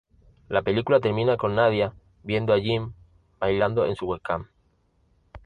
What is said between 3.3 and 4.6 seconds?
bailando en su webcam.